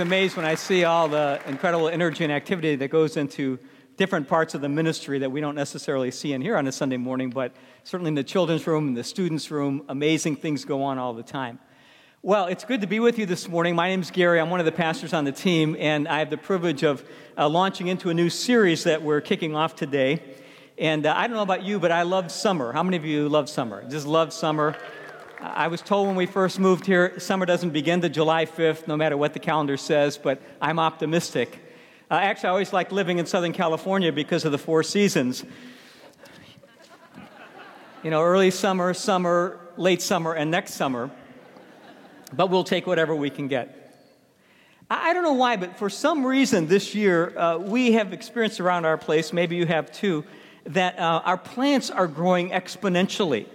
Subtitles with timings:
[0.00, 3.58] amazed when I see all the incredible energy and activity that goes into
[3.96, 6.96] different parts of the ministry that we don't necessarily see in here on a Sunday
[6.96, 7.52] morning, but
[7.84, 11.22] certainly in the children's room and the students' room, amazing things go on all the
[11.22, 11.58] time.
[12.22, 13.74] Well, it's good to be with you this morning.
[13.74, 14.40] My name is Gary.
[14.40, 17.04] I'm one of the pastors on the team, and I have the privilege of
[17.36, 20.22] uh, launching into a new series that we're kicking off today.
[20.78, 22.72] And uh, I don't know about you, but I love summer.
[22.72, 23.86] How many of you love summer?
[23.88, 24.76] Just love summer.
[25.42, 28.94] I was told when we first moved here, summer doesn't begin to July 5th, no
[28.94, 31.58] matter what the calendar says, but I'm optimistic.
[32.10, 35.42] Uh, actually, I always like living in Southern California because of the four seasons.
[38.02, 41.10] You know, early summer, summer, late summer, and next summer.
[42.34, 43.76] But we'll take whatever we can get.
[44.90, 48.84] I don't know why, but for some reason this year, uh, we have experienced around
[48.84, 50.24] our place, maybe you have too,
[50.64, 53.46] that uh, our plants are growing exponentially.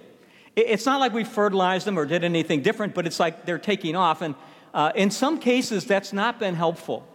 [0.56, 3.96] It's not like we fertilized them or did anything different, but it's like they're taking
[3.96, 4.22] off.
[4.22, 4.36] And
[4.74, 7.06] uh, in some cases, that's not been helpful.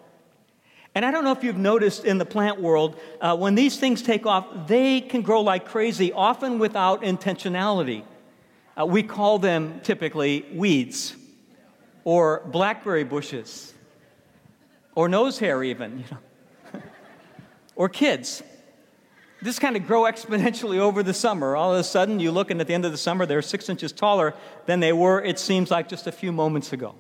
[0.95, 4.03] And I don't know if you've noticed in the plant world, uh, when these things
[4.03, 8.03] take off, they can grow like crazy, often without intentionality.
[8.79, 11.17] Uh, we call them typically weeds,
[12.05, 13.73] or blackberry bushes,
[14.95, 16.81] or nose hair, even, you know,
[17.77, 18.43] or kids
[19.43, 21.57] this kind of grow exponentially over the summer.
[21.57, 23.69] All of a sudden, you look, and at the end of the summer, they're six
[23.69, 24.35] inches taller
[24.67, 26.95] than they were, it seems like, just a few moments ago.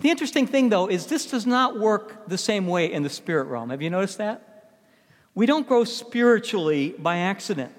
[0.00, 3.44] The interesting thing, though, is this does not work the same way in the spirit
[3.44, 3.70] realm.
[3.70, 4.72] Have you noticed that?
[5.34, 7.72] We don't grow spiritually by accident.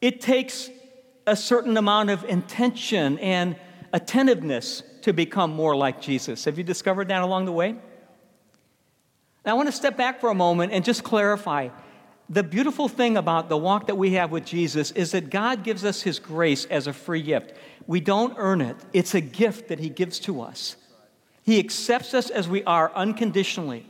[0.00, 0.70] It takes
[1.26, 3.56] a certain amount of intention and
[3.92, 6.44] attentiveness to become more like Jesus.
[6.44, 7.72] Have you discovered that along the way?
[9.44, 11.68] Now, I want to step back for a moment and just clarify
[12.30, 15.84] the beautiful thing about the walk that we have with Jesus is that God gives
[15.84, 17.52] us His grace as a free gift.
[17.88, 20.76] We don't earn it, it's a gift that He gives to us.
[21.42, 23.84] He accepts us as we are unconditionally.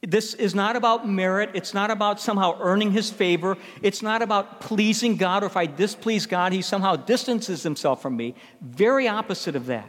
[0.00, 1.50] This is not about merit.
[1.54, 3.56] It's not about somehow earning his favor.
[3.82, 8.16] It's not about pleasing God, or if I displease God, he somehow distances himself from
[8.16, 8.34] me.
[8.60, 9.88] Very opposite of that.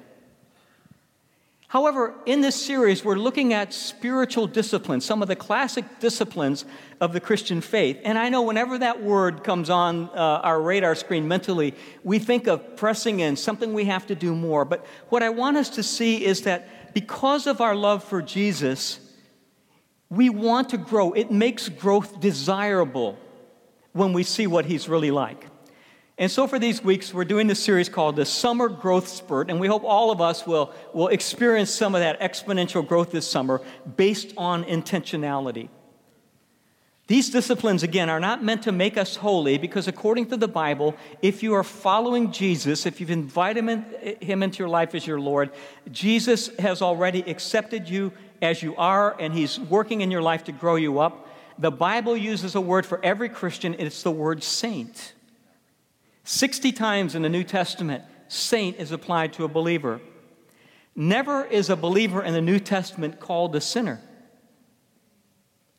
[1.68, 6.64] However, in this series, we're looking at spiritual disciplines, some of the classic disciplines
[7.02, 8.00] of the Christian faith.
[8.03, 12.48] And I know whenever that word comes on uh, our radar screen mentally, we think
[12.48, 14.64] of pressing in, something we have to do more.
[14.64, 19.00] But what I want us to see is that because of our love for Jesus,
[20.09, 21.14] we want to grow.
[21.14, 23.18] It makes growth desirable
[23.92, 25.47] when we see what he's really like.
[26.18, 29.59] And so, for these weeks, we're doing this series called the Summer Growth Spurt, and
[29.59, 33.62] we hope all of us will, will experience some of that exponential growth this summer
[33.98, 35.68] based on intentionality.
[37.08, 40.96] These disciplines, again, are not meant to make us holy because, according to the Bible,
[41.22, 43.68] if you are following Jesus, if you've invited
[44.22, 45.52] him, into your life as your Lord,
[45.92, 50.53] Jesus has already accepted you as you are, and he's working in your life to
[50.53, 51.28] grow you up.
[51.59, 55.14] The Bible uses a word for every Christian, it's the word saint.
[56.25, 60.02] 60 times in the New Testament, saint is applied to a believer.
[60.96, 64.02] Never is a believer in the New Testament called a sinner.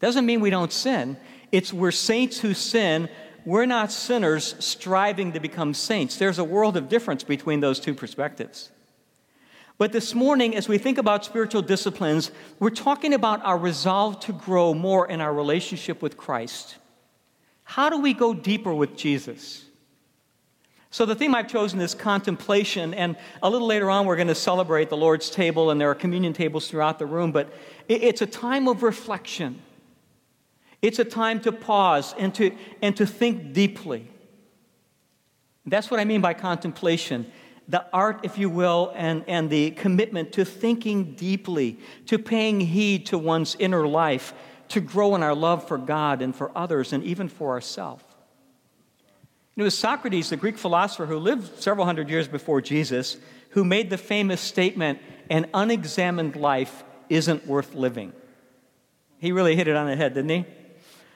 [0.01, 1.17] Doesn't mean we don't sin.
[1.51, 3.09] It's we're saints who sin.
[3.45, 6.17] We're not sinners striving to become saints.
[6.17, 8.71] There's a world of difference between those two perspectives.
[9.79, 12.31] But this morning, as we think about spiritual disciplines,
[12.61, 16.77] we're talking about our resolve to grow more in our relationship with Christ.
[17.63, 19.66] How do we go deeper with Jesus?
[20.91, 24.35] So, the theme I've chosen is contemplation, and a little later on, we're going to
[24.35, 27.53] celebrate the Lord's table, and there are communion tables throughout the room, but
[27.89, 29.61] it's a time of reflection.
[30.83, 34.09] It's a time to pause and to, and to think deeply.
[35.67, 37.31] That's what I mean by contemplation
[37.69, 43.07] the art, if you will, and, and the commitment to thinking deeply, to paying heed
[43.07, 44.35] to one's inner life,
[44.69, 48.05] to grow in our love for God and for others, and even for ourselves.
[49.57, 53.17] It was Socrates, the Greek philosopher who lived several hundred years before Jesus,
[53.51, 54.99] who made the famous statement
[55.31, 58.13] an unexamined life isn't worth living.
[59.19, 60.45] He really hit it on the head, didn't he?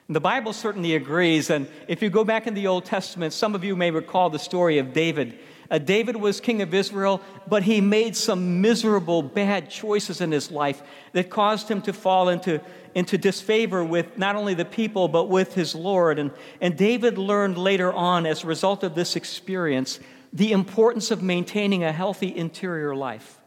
[0.08, 1.50] The Bible certainly agrees.
[1.50, 4.38] And if you go back in the Old Testament, some of you may recall the
[4.38, 5.38] story of David.
[5.70, 10.50] Uh, David was king of Israel, but he made some miserable, bad choices in his
[10.50, 10.82] life
[11.12, 12.60] that caused him to fall into,
[12.94, 16.18] into disfavor with not only the people, but with his Lord.
[16.18, 20.00] And, and David learned later on, as a result of this experience,
[20.32, 23.38] the importance of maintaining a healthy interior life.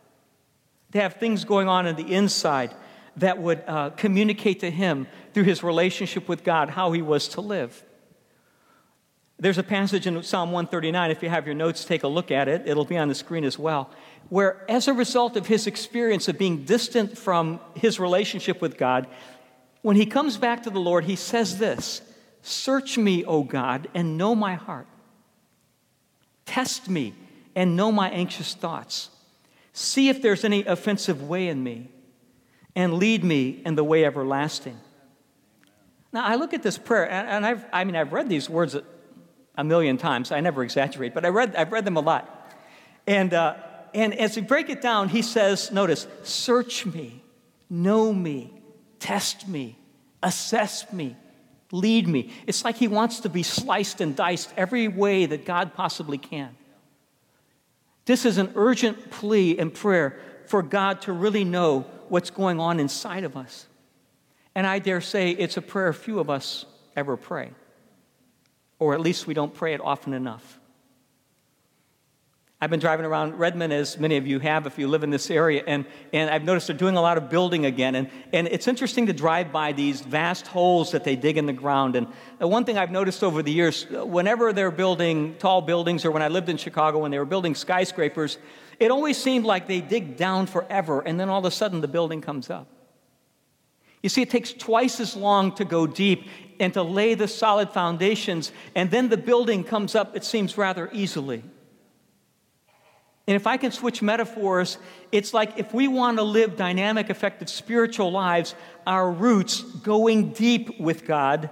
[0.93, 2.73] To have things going on in the inside
[3.17, 7.41] that would uh, communicate to him through his relationship with God how he was to
[7.41, 7.83] live.
[9.43, 11.11] There's a passage in Psalm 139.
[11.11, 12.63] If you have your notes, take a look at it.
[12.65, 13.89] It'll be on the screen as well.
[14.29, 19.05] Where, as a result of his experience of being distant from his relationship with God,
[19.81, 22.01] when he comes back to the Lord, he says this
[22.41, 24.87] Search me, O God, and know my heart.
[26.45, 27.13] Test me
[27.53, 29.09] and know my anxious thoughts.
[29.73, 31.89] See if there's any offensive way in me,
[32.77, 34.79] and lead me in the way everlasting.
[36.13, 38.77] Now, I look at this prayer, and I've, I mean, I've read these words
[39.55, 40.31] a, million times.
[40.31, 42.51] I never exaggerate, but I read, I've read them a lot.
[43.07, 43.55] And, uh,
[43.93, 47.23] and as we break it down, he says, notice, search me,
[47.69, 48.53] know me,
[48.99, 49.77] test me,
[50.21, 51.15] assess me,
[51.71, 52.31] lead me.
[52.47, 56.55] It's like he wants to be sliced and diced every way that God possibly can.
[58.05, 62.79] This is an urgent plea and prayer for God to really know what's going on
[62.79, 63.65] inside of us.
[64.55, 66.65] And I dare say it's a prayer few of us
[66.95, 67.51] ever pray,
[68.83, 70.59] or at least we don't pray it often enough.
[72.59, 75.29] I've been driving around Redmond, as many of you have if you live in this
[75.29, 77.93] area, and, and I've noticed they're doing a lot of building again.
[77.95, 81.51] And, and it's interesting to drive by these vast holes that they dig in the
[81.51, 81.97] ground.
[81.97, 82.07] And
[82.39, 86.29] one thing I've noticed over the years, whenever they're building tall buildings, or when I
[86.29, 88.37] lived in Chicago, when they were building skyscrapers,
[88.79, 91.89] it always seemed like they dig down forever, and then all of a sudden the
[91.89, 92.72] building comes up.
[94.03, 96.27] You see, it takes twice as long to go deep
[96.59, 100.89] and to lay the solid foundations, and then the building comes up, it seems rather
[100.93, 101.43] easily.
[103.25, 104.77] And if I can switch metaphors,
[105.11, 108.53] it's like if we want to live dynamic, effective spiritual lives,
[108.85, 111.49] our roots going deep with God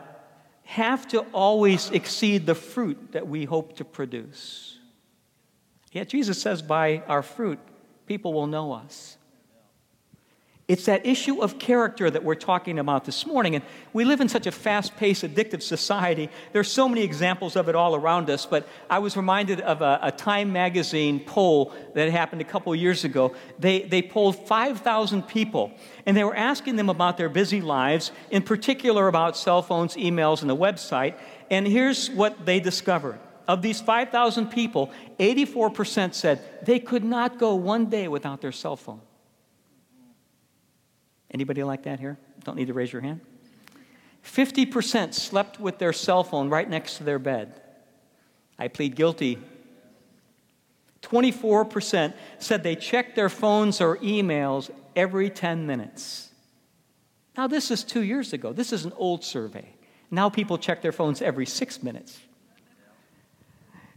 [0.63, 4.77] have to always exceed the fruit that we hope to produce.
[5.92, 7.59] Yet Jesus says, by our fruit,
[8.06, 9.18] people will know us.
[10.71, 13.56] It's that issue of character that we're talking about this morning.
[13.56, 16.29] And we live in such a fast paced, addictive society.
[16.53, 18.45] There's so many examples of it all around us.
[18.45, 23.03] But I was reminded of a, a Time magazine poll that happened a couple years
[23.03, 23.35] ago.
[23.59, 25.73] They, they polled 5,000 people,
[26.06, 30.39] and they were asking them about their busy lives, in particular about cell phones, emails,
[30.39, 31.15] and the website.
[31.50, 33.19] And here's what they discovered.
[33.45, 34.89] Of these 5,000 people,
[35.19, 39.01] 84% said they could not go one day without their cell phone.
[41.31, 42.18] Anybody like that here?
[42.44, 43.22] Don't need to raise your hand.
[44.25, 47.60] 50% slept with their cell phone right next to their bed.
[48.60, 49.39] I plead guilty.
[51.01, 56.30] 24% said they checked their phones or emails every 10 minutes.
[57.36, 58.54] Now, this is two years ago.
[58.54, 59.74] This is an old survey.
[60.12, 62.19] Now people check their phones every six minutes.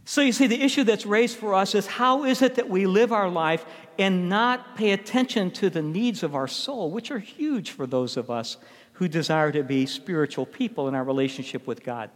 [0.07, 2.85] So, you see, the issue that's raised for us is how is it that we
[2.85, 3.65] live our life
[3.97, 8.15] and not pay attention to the needs of our soul, which are huge for those
[8.15, 8.57] of us
[8.93, 12.11] who desire to be spiritual people in our relationship with God?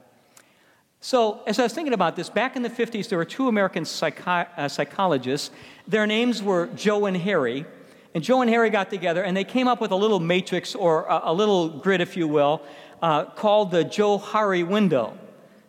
[1.01, 3.85] So, as I was thinking about this, back in the 50s, there were two American
[3.85, 5.49] psychi- uh, psychologists.
[5.87, 7.65] Their names were Joe and Harry.
[8.13, 11.05] And Joe and Harry got together and they came up with a little matrix or
[11.05, 12.61] a, a little grid, if you will,
[13.01, 15.17] uh, called the Johari window.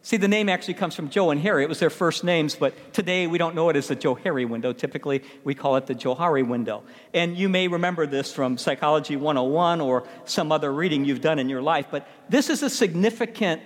[0.03, 1.63] See, the name actually comes from Joe and Harry.
[1.63, 4.73] It was their first names, but today we don't know it as the Johari window.
[4.73, 6.83] Typically, we call it the Johari window.
[7.13, 11.51] And you may remember this from Psychology 101 or some other reading you've done in
[11.51, 13.61] your life, but this is a significant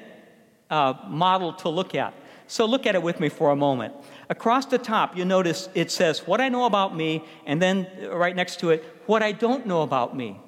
[0.71, 2.15] uh, model to look at.
[2.49, 3.95] So look at it with me for a moment.
[4.29, 8.35] Across the top, you notice it says, What I know about me, and then right
[8.35, 10.41] next to it, What I don't know about me.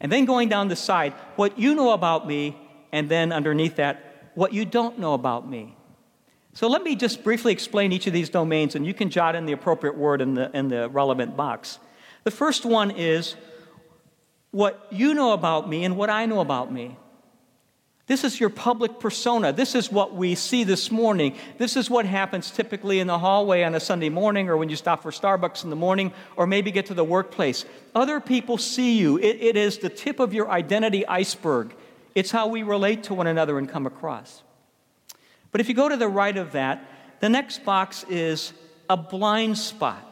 [0.00, 2.56] And then going down the side, What you know about me,
[2.92, 4.07] and then underneath that,
[4.38, 5.74] what you don't know about me.
[6.52, 9.46] So let me just briefly explain each of these domains, and you can jot in
[9.46, 11.80] the appropriate word in the, in the relevant box.
[12.22, 13.34] The first one is
[14.52, 16.96] what you know about me and what I know about me.
[18.06, 19.52] This is your public persona.
[19.52, 21.36] This is what we see this morning.
[21.58, 24.76] This is what happens typically in the hallway on a Sunday morning or when you
[24.76, 27.64] stop for Starbucks in the morning or maybe get to the workplace.
[27.92, 29.18] Other people see you.
[29.18, 31.74] it, it is the tip of your identity iceberg.
[32.14, 34.42] It's how we relate to one another and come across.
[35.52, 36.88] But if you go to the right of that,
[37.20, 38.52] the next box is
[38.88, 40.04] a blind spot.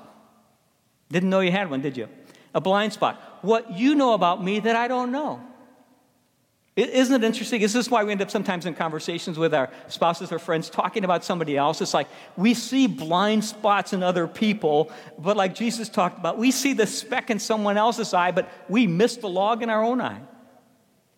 [1.11, 2.09] Didn't know you had one, did you?
[2.55, 3.21] A blind spot.
[3.43, 5.41] What you know about me that I don't know.
[6.75, 7.62] Isn't it interesting?
[7.62, 11.05] Is this why we end up sometimes in conversations with our spouses or friends talking
[11.05, 11.81] about somebody else?
[11.81, 16.50] It's like we see blind spots in other people, but like Jesus talked about, we
[16.50, 20.03] see the speck in someone else's eye, but we miss the log in our own
[20.03, 20.21] eye.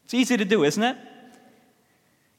[0.09, 0.97] It's easy to do, isn't it?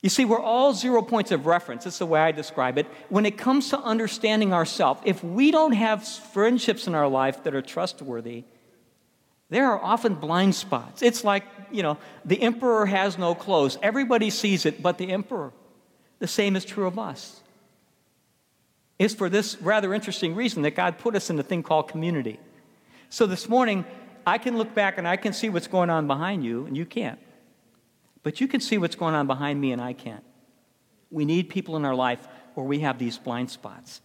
[0.02, 1.84] You see, we're all zero points of reference.
[1.84, 2.88] That's the way I describe it.
[3.10, 7.54] When it comes to understanding ourselves, if we don't have friendships in our life that
[7.54, 8.44] are trustworthy,
[9.52, 11.04] there are often blind spots.
[11.04, 13.78] It's like, you know, the emperor has no clothes.
[13.84, 15.52] Everybody sees it but the emperor.
[16.18, 17.40] the same is true of us.
[18.98, 22.40] It's for this rather interesting reason that God put us in a thing called community.
[23.12, 23.86] So this morning,
[24.26, 26.88] I can look back and I can see what's going on behind you, and you
[26.88, 27.20] can't.
[28.24, 30.24] But you can see what's going on behind me, and I can't.
[31.10, 34.02] We need people in our life where we have these blind spots.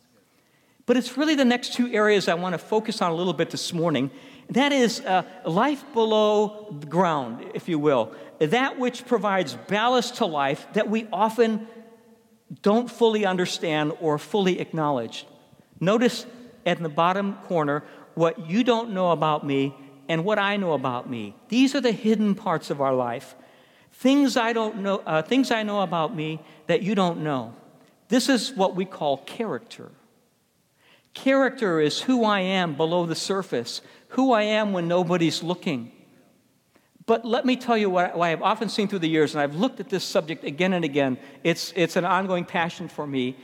[0.86, 3.50] But it's really the next two areas I want to focus on a little bit
[3.50, 4.10] this morning.
[4.50, 8.12] That is uh, life below the ground, if you will.
[8.38, 11.66] That which provides ballast to life that we often
[12.60, 15.26] don't fully understand or fully acknowledge.
[15.80, 16.26] Notice
[16.66, 17.82] at the bottom corner
[18.14, 19.74] what you don't know about me
[20.08, 21.34] and what I know about me.
[21.48, 23.34] These are the hidden parts of our life.
[23.94, 27.54] Things I don't know, uh, things I know about me that you don't know.
[28.08, 29.90] This is what we call character.
[31.14, 35.92] Character is who I am below the surface, who I am when nobody's looking.
[37.06, 39.54] But let me tell you what, what I've often seen through the years, and I've
[39.54, 41.16] looked at this subject again and again.
[41.44, 43.36] It's, it's an ongoing passion for me.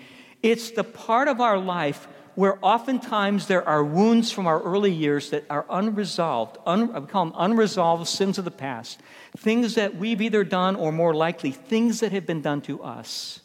[0.42, 5.30] It's the part of our life where oftentimes there are wounds from our early years
[5.30, 9.00] that are unresolved, un, I call them unresolved sins of the past,
[9.40, 13.40] things that we've either done or more likely, things that have been done to us.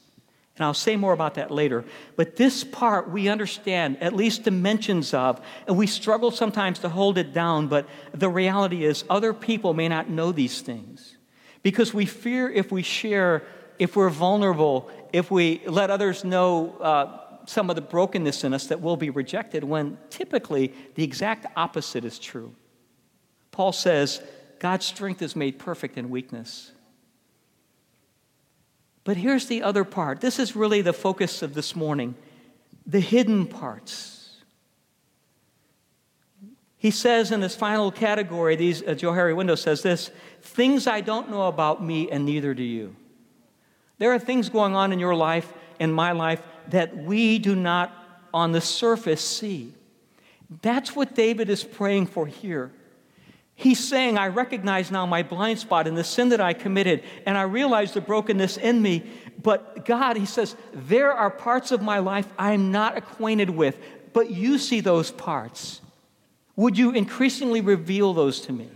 [0.58, 1.86] And I'll say more about that later.
[2.18, 7.18] But this part we understand at least dimensions of, and we struggle sometimes to hold
[7.18, 11.16] it down, but the reality is other people may not know these things.
[11.64, 13.44] Because we fear if we share,
[13.80, 18.68] if we're vulnerable, if we let others know uh, some of the brokenness in us,
[18.68, 22.54] that we'll be rejected, when typically the exact opposite is true.
[23.52, 24.22] Paul says,
[24.66, 26.72] God's strength is made perfect in weakness.
[29.04, 30.22] But here's the other part.
[30.22, 32.16] This is really the focus of this morning
[32.88, 34.38] the hidden parts.
[36.78, 40.10] He says in his final category, these, uh, Johari Window says this
[40.42, 42.96] things I don't know about me, and neither do you.
[44.00, 47.94] There are things going on in your life, in my life, that we do not
[48.34, 49.76] on the surface see.
[50.64, 52.72] That's what David is praying for here.
[53.56, 57.38] He's saying, I recognize now my blind spot and the sin that I committed, and
[57.38, 59.04] I realize the brokenness in me.
[59.42, 63.78] But God, he says, there are parts of my life I'm not acquainted with,
[64.12, 65.80] but you see those parts.
[66.58, 68.70] Would you increasingly reveal those to me?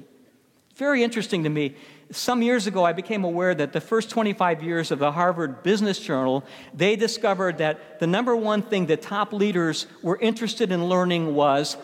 [0.75, 1.75] Very interesting to me.
[2.11, 5.99] Some years ago, I became aware that the first 25 years of the Harvard Business
[5.99, 6.43] Journal,
[6.73, 11.77] they discovered that the number one thing that top leaders were interested in learning was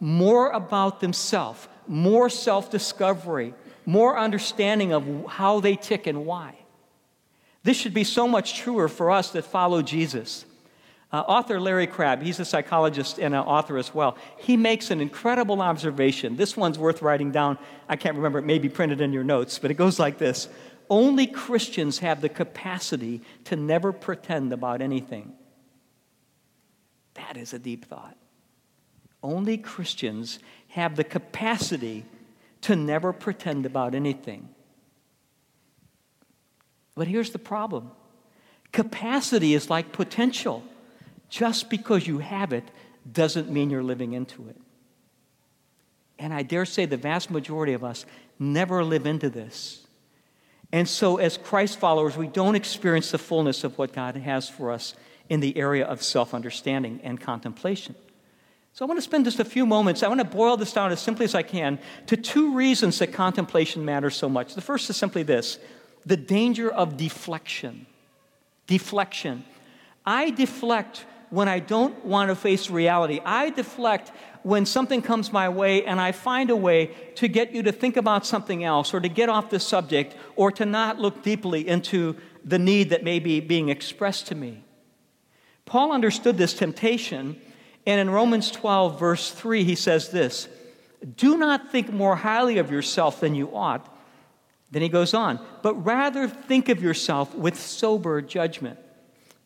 [0.00, 3.54] more about themselves more self discovery,
[3.86, 6.54] more understanding of how they tick and why.
[7.62, 10.44] This should be so much truer for us that follow Jesus.
[11.10, 14.18] Uh, author Larry Crabb, he's a psychologist and an author as well.
[14.36, 16.36] He makes an incredible observation.
[16.36, 17.56] This one's worth writing down.
[17.88, 20.48] I can't remember, it may be printed in your notes, but it goes like this
[20.90, 25.32] Only Christians have the capacity to never pretend about anything.
[27.14, 28.16] That is a deep thought.
[29.22, 30.38] Only Christians
[30.78, 32.04] have the capacity
[32.62, 34.48] to never pretend about anything.
[36.94, 37.90] But here's the problem
[38.72, 40.62] capacity is like potential.
[41.28, 42.64] Just because you have it
[43.10, 44.56] doesn't mean you're living into it.
[46.18, 48.06] And I dare say the vast majority of us
[48.38, 49.86] never live into this.
[50.72, 54.70] And so, as Christ followers, we don't experience the fullness of what God has for
[54.70, 54.94] us
[55.28, 57.94] in the area of self understanding and contemplation.
[58.78, 60.92] So I want to spend just a few moments, I want to boil this down
[60.92, 64.54] as simply as I can to two reasons that contemplation matters so much.
[64.54, 65.58] The first is simply this
[66.06, 67.86] the danger of deflection.
[68.68, 69.44] Deflection.
[70.06, 73.20] I deflect when I don't want to face reality.
[73.24, 74.12] I deflect
[74.44, 77.96] when something comes my way and I find a way to get you to think
[77.96, 82.14] about something else or to get off the subject or to not look deeply into
[82.44, 84.62] the need that may be being expressed to me.
[85.64, 87.40] Paul understood this temptation
[87.88, 90.46] and in Romans 12, verse 3, he says this
[91.16, 93.94] Do not think more highly of yourself than you ought.
[94.70, 98.78] Then he goes on, but rather think of yourself with sober judgment.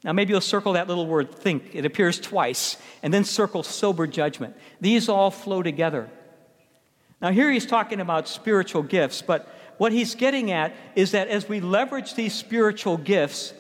[0.03, 1.73] Now, maybe you'll circle that little word think.
[1.73, 2.77] It appears twice.
[3.05, 4.57] And then circle sober judgment.
[4.81, 6.11] These all flow together.
[7.21, 9.47] Now, here he's talking about spiritual gifts, but
[9.79, 13.55] what he's getting at is that as we leverage these spiritual gifts,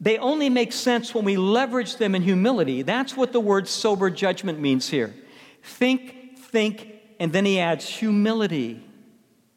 [0.00, 2.82] they only make sense when we leverage them in humility.
[2.82, 5.14] That's what the word sober judgment means here.
[5.62, 8.82] Think, think, and then he adds humility.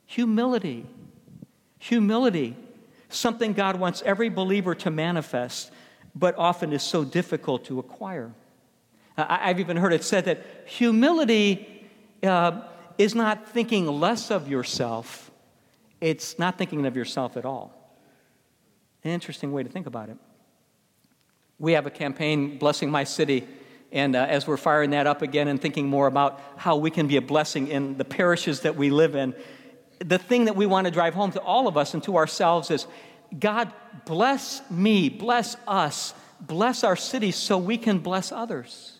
[0.05, 0.85] Humility.
[1.79, 2.57] Humility.
[3.07, 5.71] Something God wants every believer to manifest,
[6.13, 8.33] but often is so difficult to acquire.
[9.15, 11.87] I've even heard it said that humility
[12.21, 12.63] uh,
[12.97, 15.31] is not thinking less of yourself,
[16.01, 17.73] it's not thinking of yourself at all.
[19.05, 20.17] An interesting way to think about it.
[21.63, 23.47] We have a campaign, Blessing My City,
[23.89, 27.07] and uh, as we're firing that up again and thinking more about how we can
[27.07, 29.33] be a blessing in the parishes that we live in,
[29.99, 32.69] the thing that we want to drive home to all of us and to ourselves
[32.69, 32.85] is
[33.39, 33.71] God,
[34.05, 38.97] bless me, bless us, bless our city so we can bless others.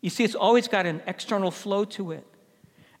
[0.00, 2.26] You see, it's always got an external flow to it.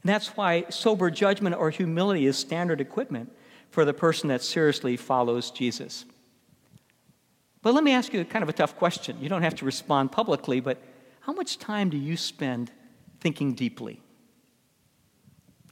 [0.04, 3.32] And that's why sober judgment or humility is standard equipment
[3.68, 6.04] for the person that seriously follows Jesus.
[7.66, 9.20] But let me ask you kind of a tough question.
[9.20, 10.80] You don't have to respond publicly, but
[11.18, 12.70] how much time do you spend
[13.18, 14.00] thinking deeply?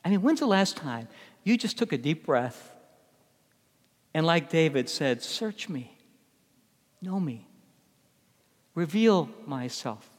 [0.04, 1.06] I mean, when's the last time
[1.44, 2.74] you just took a deep breath
[4.12, 5.96] and, like David said, Search me,
[7.00, 7.46] know me,
[8.74, 10.10] reveal myself,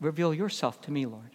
[0.00, 1.34] reveal yourself to me, Lord?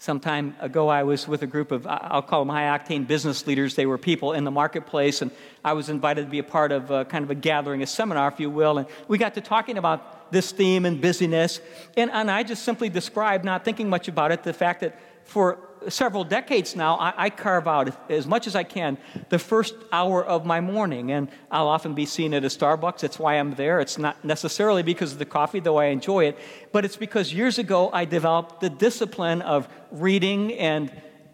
[0.00, 3.48] Some time ago, I was with a group of, I'll call them high octane business
[3.48, 3.74] leaders.
[3.74, 5.32] They were people in the marketplace, and
[5.64, 8.28] I was invited to be a part of a, kind of a gathering, a seminar,
[8.28, 8.78] if you will.
[8.78, 11.60] And we got to talking about this theme and busyness.
[11.96, 15.58] And, and I just simply described, not thinking much about it, the fact that for
[15.88, 20.24] several decades now, I, I, carve out as much as I can the first hour
[20.24, 21.12] of my morning.
[21.12, 23.00] And I'll often be seen at a Starbucks.
[23.00, 23.80] That's why I'm there.
[23.80, 26.38] It's not necessarily because of the coffee, though I enjoy it,
[26.72, 30.90] but it's because years ago I developed the discipline of reading and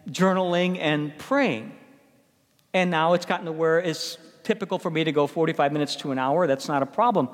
[0.09, 1.75] journaling and praying.
[2.73, 6.11] And now it's gotten to where it's typical for me to go 45 minutes to
[6.11, 6.47] an hour.
[6.47, 7.29] That's not a problem.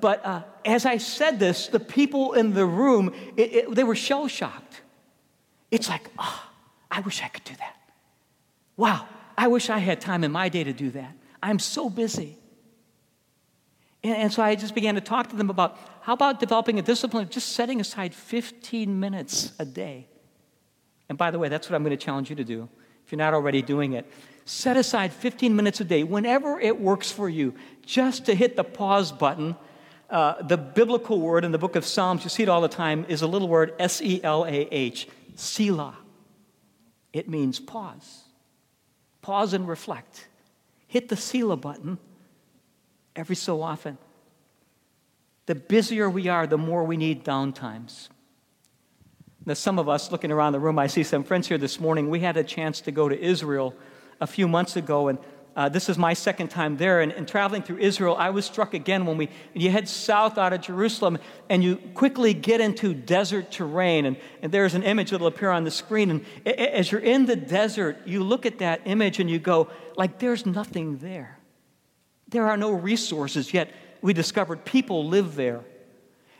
[0.00, 3.94] But uh, as I said this, the people in the room, it, it, they were
[3.94, 4.82] shell shocked
[5.74, 6.46] it's like, oh,
[6.88, 7.76] I wish I could do that.
[8.76, 11.16] Wow, I wish I had time in my day to do that.
[11.42, 12.38] I'm so busy.
[14.04, 16.82] And, and so I just began to talk to them about how about developing a
[16.82, 20.06] discipline of just setting aside 15 minutes a day.
[21.08, 22.68] And by the way, that's what I'm going to challenge you to do
[23.04, 24.06] if you're not already doing it.
[24.44, 28.64] Set aside 15 minutes a day, whenever it works for you, just to hit the
[28.64, 29.56] pause button.
[30.08, 33.04] Uh, the biblical word in the book of Psalms, you see it all the time,
[33.08, 35.08] is a little word S E L A H.
[35.34, 35.96] Selah.
[37.12, 38.24] It means pause.
[39.22, 40.26] Pause and reflect.
[40.86, 41.98] Hit the Selah button
[43.16, 43.98] every so often.
[45.46, 48.08] The busier we are, the more we need downtimes.
[49.46, 52.08] Now, some of us looking around the room, I see some friends here this morning.
[52.08, 53.74] We had a chance to go to Israel
[54.20, 55.18] a few months ago, and
[55.56, 58.74] uh, this is my second time there, and, and, traveling through Israel, I was struck
[58.74, 61.16] again when we you head south out of Jerusalem
[61.48, 64.04] and you quickly get into desert terrain.
[64.04, 66.10] And, and there's an image that'll appear on the screen.
[66.10, 70.18] And as you're in the desert, you look at that image and you go, like,
[70.18, 71.38] there's nothing there.
[72.28, 73.70] There are no resources, yet
[74.02, 75.60] we discovered people live there.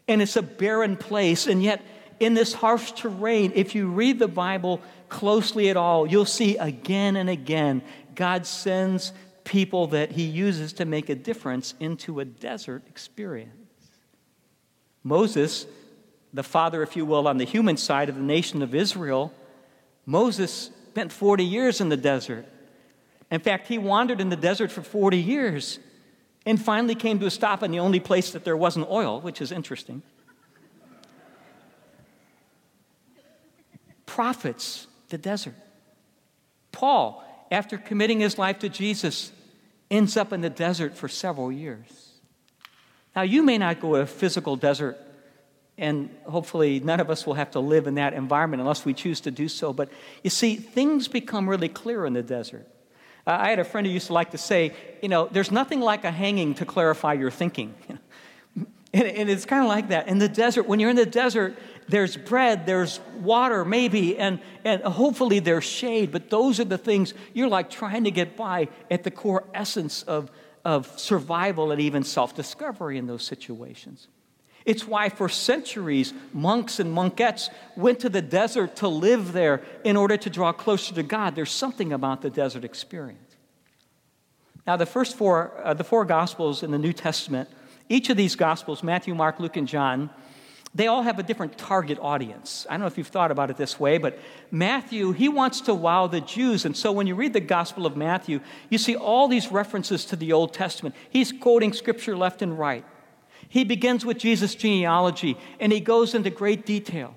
[0.09, 1.83] And it's a barren place, and yet
[2.19, 7.17] in this harsh terrain, if you read the Bible closely at all, you'll see again
[7.17, 7.83] and again
[8.15, 9.13] God sends
[9.45, 13.51] people that he uses to make a difference into a desert experience.
[15.03, 15.67] Moses,
[16.33, 19.33] the father, if you will, on the human side of the nation of Israel,
[20.07, 22.47] Moses spent 40 years in the desert.
[23.31, 25.79] In fact, he wandered in the desert for 40 years
[26.47, 29.41] and finally came to a stop in the only place that there wasn't oil, which
[29.41, 30.03] is interesting.
[34.07, 35.55] Prophets, the desert.
[36.71, 37.25] Paul,
[37.55, 39.33] after committing his life to Jesus,
[39.91, 42.11] ends up in the desert for several years.
[43.17, 44.99] Now, you may not go to a physical desert,
[45.79, 49.21] and hopefully none of us will have to live in that environment unless we choose
[49.21, 49.73] to do so.
[49.73, 49.89] But
[50.23, 52.67] you see, things become really clear in the desert.
[53.27, 55.81] Uh, I had a friend who used to like to say, you know, there's nothing
[55.81, 57.75] like a hanging to clarify your thinking.
[58.93, 60.09] and, and it's kind of like that.
[60.09, 61.57] In the desert, when you're in the desert,
[61.89, 67.15] there's bread, there's water, maybe, and, and hopefully there's shade, but those are the things
[67.33, 70.31] you're like trying to get by at the core essence of,
[70.65, 74.09] of survival and even self discovery in those situations.
[74.65, 79.97] It's why for centuries monks and monkettes went to the desert to live there in
[79.97, 81.35] order to draw closer to God.
[81.35, 83.21] There's something about the desert experience.
[84.67, 87.51] Now, the first four, uh, the four Gospels in the New Testament,
[87.91, 90.09] each of these Gospels, Matthew, Mark, Luke, and John,
[90.75, 92.67] they all have a different target audience.
[92.69, 94.19] I don't know if you've thought about it this way, but
[94.51, 96.65] Matthew, he wants to wow the Jews.
[96.65, 100.17] And so when you read the Gospel of Matthew, you see all these references to
[100.17, 100.97] the Old Testament.
[101.09, 102.85] He's quoting scripture left and right.
[103.49, 107.15] He begins with Jesus' genealogy and he goes into great detail.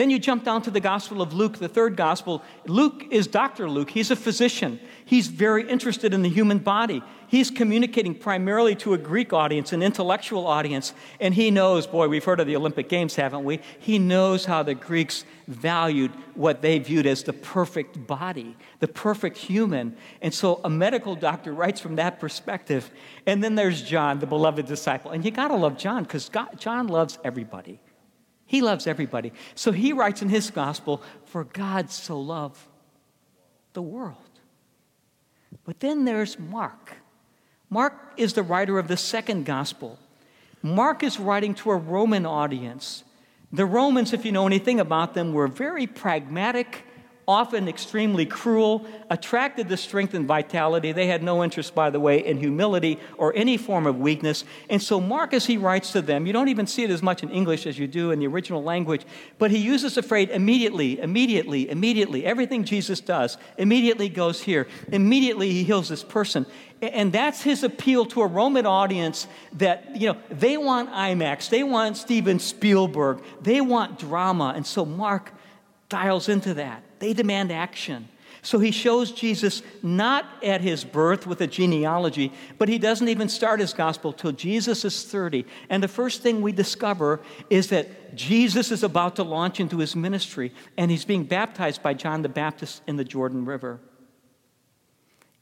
[0.00, 2.42] Then you jump down to the Gospel of Luke, the third Gospel.
[2.64, 3.68] Luke is Dr.
[3.68, 3.90] Luke.
[3.90, 4.80] He's a physician.
[5.04, 7.02] He's very interested in the human body.
[7.28, 10.94] He's communicating primarily to a Greek audience, an intellectual audience.
[11.20, 13.60] And he knows, boy, we've heard of the Olympic Games, haven't we?
[13.78, 19.36] He knows how the Greeks valued what they viewed as the perfect body, the perfect
[19.36, 19.94] human.
[20.22, 22.90] And so a medical doctor writes from that perspective.
[23.26, 25.10] And then there's John, the beloved disciple.
[25.10, 27.80] And you got to love John because John loves everybody.
[28.50, 29.32] He loves everybody.
[29.54, 32.58] So he writes in his gospel, For God so loved
[33.74, 34.16] the world.
[35.64, 36.96] But then there's Mark.
[37.68, 40.00] Mark is the writer of the second gospel.
[40.64, 43.04] Mark is writing to a Roman audience.
[43.52, 46.84] The Romans, if you know anything about them, were very pragmatic
[47.30, 50.90] often extremely cruel, attracted the strength and vitality.
[50.90, 54.42] They had no interest, by the way, in humility or any form of weakness.
[54.68, 57.22] And so, Mark, as he writes to them, you don't even see it as much
[57.22, 59.06] in English as you do in the original language,
[59.38, 62.26] but he uses the phrase immediately, immediately, immediately.
[62.26, 64.66] Everything Jesus does immediately goes here.
[64.90, 66.46] Immediately, he heals this person.
[66.82, 71.62] And that's his appeal to a Roman audience that, you know, they want IMAX, they
[71.62, 74.52] want Steven Spielberg, they want drama.
[74.56, 75.32] And so, Mark
[75.88, 76.82] dials into that.
[77.00, 78.08] They demand action.
[78.42, 83.28] So he shows Jesus not at his birth with a genealogy, but he doesn't even
[83.28, 85.44] start his gospel till Jesus is 30.
[85.68, 89.94] And the first thing we discover is that Jesus is about to launch into his
[89.94, 93.78] ministry, and he's being baptized by John the Baptist in the Jordan River.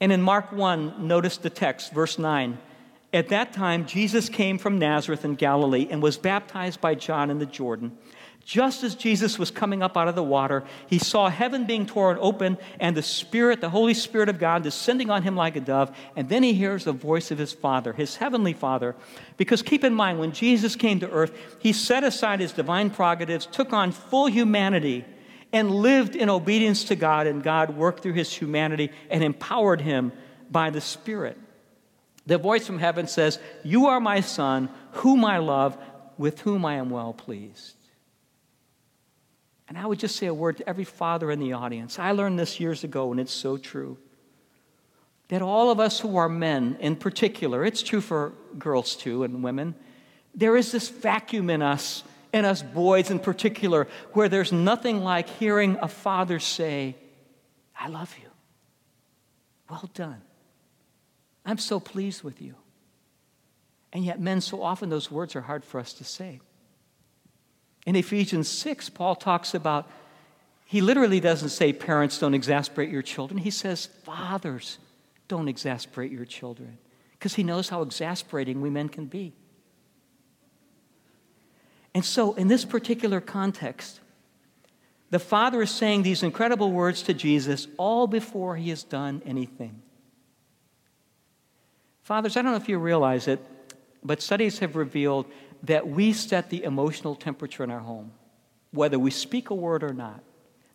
[0.01, 2.59] And in Mark 1, notice the text, verse 9.
[3.13, 7.39] At that time, Jesus came from Nazareth in Galilee and was baptized by John in
[7.39, 7.97] the Jordan.
[8.49, 12.17] Just as Jesus was coming up out of the water, he saw heaven being torn
[12.19, 15.95] open and the Spirit, the Holy Spirit of God, descending on him like a dove.
[16.17, 18.97] And then he hears the voice of his Father, his heavenly Father.
[19.37, 23.45] Because keep in mind, when Jesus came to earth, he set aside his divine prerogatives,
[23.45, 25.05] took on full humanity,
[25.53, 27.27] and lived in obedience to God.
[27.27, 30.11] And God worked through his humanity and empowered him
[30.51, 31.37] by the Spirit.
[32.25, 35.77] The voice from heaven says, You are my Son, whom I love,
[36.17, 37.75] with whom I am well pleased.
[39.69, 41.99] And I would just say a word to every father in the audience.
[41.99, 43.99] I learned this years ago, and it's so true.
[45.29, 49.43] That all of us who are men, in particular, it's true for girls too and
[49.43, 49.75] women,
[50.35, 52.03] there is this vacuum in us,
[52.33, 56.97] in us boys in particular, where there's nothing like hearing a father say,
[57.79, 58.29] I love you.
[59.69, 60.23] Well done.
[61.45, 62.55] I'm so pleased with you.
[63.93, 66.41] And yet, men, so often those words are hard for us to say.
[67.89, 69.91] In Ephesians 6, Paul talks about,
[70.67, 73.39] he literally doesn't say parents don't exasperate your children.
[73.39, 74.77] He says fathers
[75.27, 76.77] don't exasperate your children
[77.13, 79.33] because he knows how exasperating we men can be.
[81.95, 84.01] And so, in this particular context,
[85.09, 89.81] the Father is saying these incredible words to Jesus all before he has done anything.
[92.03, 93.43] Fathers, I don't know if you realize it,
[94.05, 95.25] but studies have revealed
[95.63, 98.13] that we set the emotional temperature in our home.
[98.71, 100.23] Whether we speak a word or not,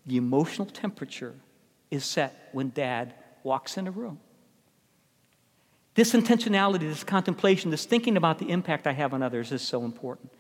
[0.06, 1.36] the emotional temperature
[1.92, 4.20] is set when dad walks in a room.
[5.96, 9.86] This intentionality, this contemplation, this thinking about the impact I have on others is so
[9.86, 10.32] important.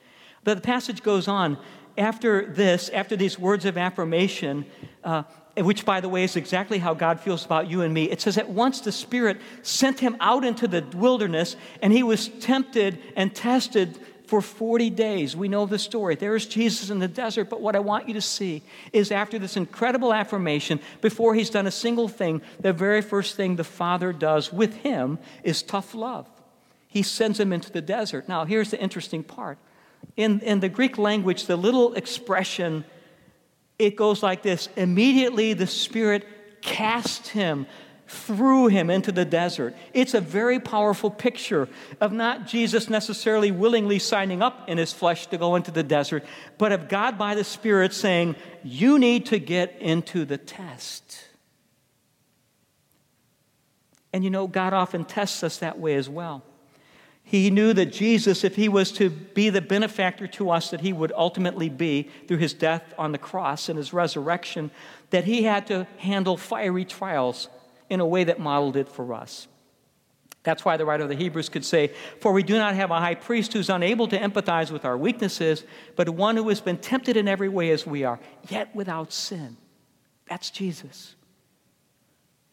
[0.43, 1.57] But the passage goes on.
[1.95, 4.65] After this, after these words of affirmation,
[5.03, 5.23] uh,
[5.55, 8.37] which, by the way, is exactly how God feels about you and me, it says,
[8.39, 13.33] At once the Spirit sent him out into the wilderness, and he was tempted and
[13.35, 15.35] tested for 40 days.
[15.35, 16.15] We know the story.
[16.15, 19.57] There's Jesus in the desert, but what I want you to see is after this
[19.57, 24.51] incredible affirmation, before he's done a single thing, the very first thing the Father does
[24.51, 26.27] with him is tough love.
[26.87, 28.29] He sends him into the desert.
[28.29, 29.57] Now, here's the interesting part.
[30.15, 32.85] In, in the Greek language, the little expression,
[33.79, 36.25] it goes like this immediately the Spirit
[36.61, 37.65] cast him
[38.07, 39.75] threw him into the desert.
[39.93, 41.67] It's a very powerful picture
[42.01, 46.23] of not Jesus necessarily willingly signing up in his flesh to go into the desert,
[46.57, 51.27] but of God by the Spirit saying, You need to get into the test.
[54.11, 56.43] And you know, God often tests us that way as well.
[57.23, 60.91] He knew that Jesus, if he was to be the benefactor to us that he
[60.91, 64.69] would ultimately be through his death on the cross and his resurrection,
[65.09, 67.47] that he had to handle fiery trials
[67.89, 69.47] in a way that modeled it for us.
[70.43, 72.99] That's why the writer of the Hebrews could say, For we do not have a
[72.99, 75.63] high priest who's unable to empathize with our weaknesses,
[75.95, 78.19] but one who has been tempted in every way as we are,
[78.49, 79.55] yet without sin.
[80.27, 81.15] That's Jesus.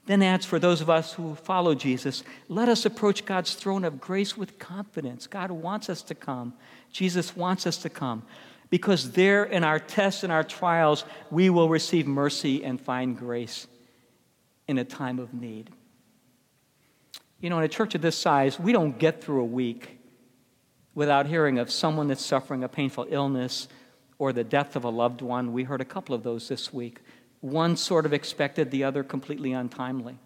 [0.07, 4.01] Then adds, for those of us who follow Jesus, let us approach God's throne of
[4.01, 5.27] grace with confidence.
[5.27, 6.55] God wants us to come,
[6.93, 8.23] Jesus wants us to come.
[8.71, 13.67] Because there in our tests and our trials, we will receive mercy and find grace
[14.71, 15.69] in a time of need.
[17.41, 19.99] You know, in a church of this size, we don't get through a week
[20.95, 23.67] without hearing of someone that's suffering a painful illness
[24.19, 25.53] or the death of a loved one.
[25.53, 27.01] We heard a couple of those this week.
[27.41, 30.19] One sort of expected, the other completely untimely.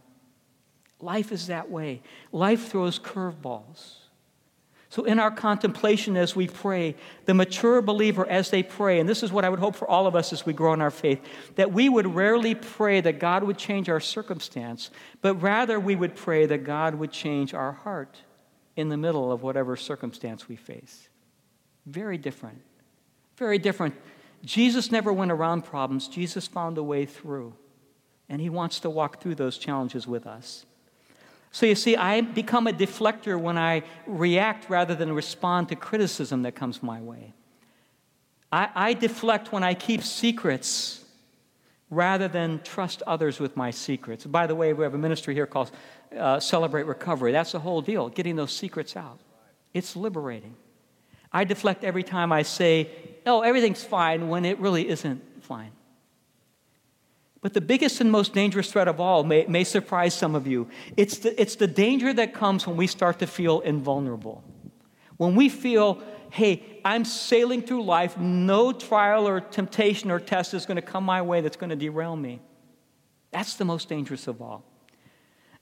[1.00, 2.02] Life is that way.
[2.30, 3.94] Life throws curveballs.
[4.94, 9.24] So, in our contemplation as we pray, the mature believer as they pray, and this
[9.24, 11.20] is what I would hope for all of us as we grow in our faith,
[11.57, 16.14] that we would rarely pray that God would change our circumstance, but rather we would
[16.14, 18.20] pray that God would change our heart
[18.76, 21.09] in the middle of whatever circumstance we face.
[21.87, 22.62] Very different.
[23.37, 23.96] Very different.
[24.44, 27.52] Jesus never went around problems, Jesus found a way through.
[28.28, 30.66] And he wants to walk through those challenges with us.
[31.54, 36.42] So you see, I become a deflector when I react rather than respond to criticism
[36.42, 37.32] that comes my way.
[38.50, 41.04] I, I deflect when I keep secrets
[41.90, 44.26] rather than trust others with my secrets.
[44.26, 45.70] By the way, we have a ministry here called
[46.18, 47.30] uh, Celebrate Recovery.
[47.30, 49.20] That's the whole deal, getting those secrets out.
[49.72, 50.56] It's liberating.
[51.32, 52.90] I deflect every time I say,
[53.26, 55.70] oh, everything's fine, when it really isn't fine.
[57.44, 60.66] But the biggest and most dangerous threat of all may, may surprise some of you.
[60.96, 64.42] It's the, it's the danger that comes when we start to feel invulnerable.
[65.18, 70.64] When we feel, hey, I'm sailing through life, no trial or temptation or test is
[70.64, 72.40] going to come my way that's going to derail me.
[73.30, 74.64] That's the most dangerous of all.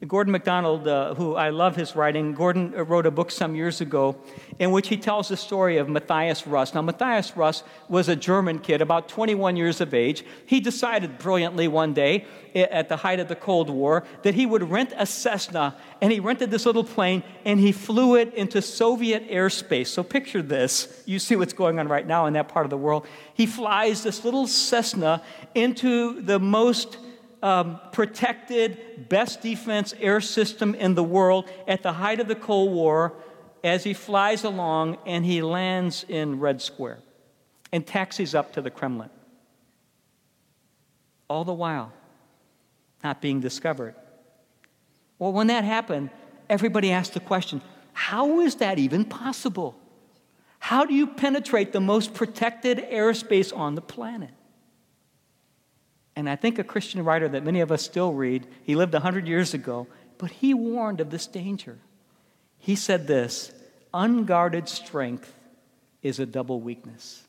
[0.09, 3.81] Gordon MacDonald, uh, who I love his writing, Gordon uh, wrote a book some years
[3.81, 4.17] ago
[4.59, 6.75] in which he tells the story of Matthias Rust.
[6.75, 10.25] Now, Matthias Rust was a German kid, about 21 years of age.
[10.45, 14.69] He decided brilliantly one day, at the height of the Cold War, that he would
[14.69, 19.31] rent a Cessna, and he rented this little plane and he flew it into Soviet
[19.31, 19.87] airspace.
[19.87, 21.03] So, picture this.
[21.07, 23.07] You see what's going on right now in that part of the world.
[23.35, 25.23] He flies this little Cessna
[25.55, 26.99] into the most
[27.43, 32.73] um, protected, best defense air system in the world at the height of the Cold
[32.73, 33.15] War
[33.65, 37.01] as he flies along and he lands in Red Square
[37.73, 39.11] and taxis up to the Kremlin.
[41.29, 41.93] All the while,
[43.03, 43.95] not being discovered.
[45.19, 46.11] Well, when that happened,
[46.49, 47.63] everybody asked the question
[47.95, 49.79] how is that even possible?
[50.59, 54.31] How do you penetrate the most protected airspace on the planet?
[56.15, 59.27] And I think a Christian writer that many of us still read, he lived 100
[59.27, 59.87] years ago,
[60.19, 61.79] but he warned of this danger.
[62.59, 63.53] He said this
[63.95, 65.33] unguarded strength
[66.03, 67.23] is a double weakness.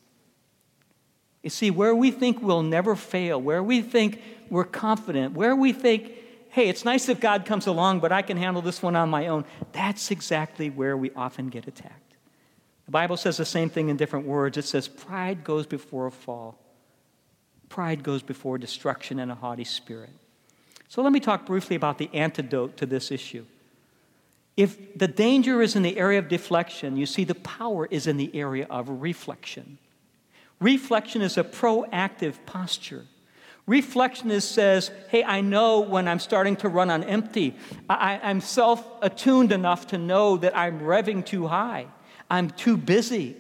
[1.42, 5.74] You see, where we think we'll never fail, where we think we're confident, where we
[5.74, 6.12] think,
[6.50, 9.28] hey, it's nice if God comes along, but I can handle this one on my
[9.28, 9.44] own,
[9.74, 12.16] that's exactly where we often get attacked.
[12.86, 14.58] The Bible says the same thing in different words.
[14.58, 16.58] It says, Pride goes before a fall,
[17.74, 20.12] Pride goes before destruction and a haughty spirit.
[20.90, 23.46] So let me talk briefly about the antidote to this issue.
[24.56, 28.18] If the danger is in the area of deflection, you see the power is in
[28.18, 29.80] the area of reflection.
[30.60, 33.06] Reflection is a proactive posture.
[33.66, 37.56] Reflection is says, hey, I know when I'm starting to run on empty.
[37.90, 41.88] I, am self attuned enough to know that I'm revving too high.
[42.30, 43.36] I'm too busy.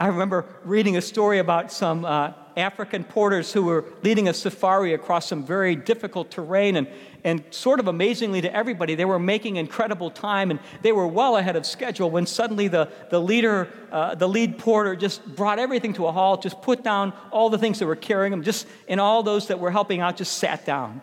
[0.00, 4.92] I remember reading a story about some uh, African porters who were leading a safari
[4.92, 6.88] across some very difficult terrain, and,
[7.22, 11.36] and sort of amazingly to everybody, they were making incredible time and they were well
[11.36, 15.92] ahead of schedule when suddenly the, the leader, uh, the lead porter, just brought everything
[15.94, 19.00] to a halt, just put down all the things that were carrying them, just, and
[19.00, 21.02] all those that were helping out just sat down.